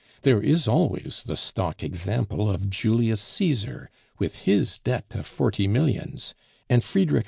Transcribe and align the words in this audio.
There 0.23 0.41
is 0.41 0.67
always 0.67 1.21
the 1.27 1.37
stock 1.37 1.83
example 1.83 2.49
of 2.49 2.71
Julius 2.71 3.21
Caesar 3.21 3.91
with 4.17 4.45
his 4.49 4.79
debt 4.79 5.05
of 5.13 5.27
forty 5.27 5.67
millions, 5.67 6.33
and 6.67 6.83
Friedrich 6.83 7.19
II. 7.19 7.19